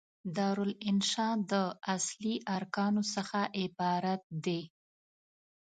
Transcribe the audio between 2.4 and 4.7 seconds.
ارکانو څخه عبارت دي.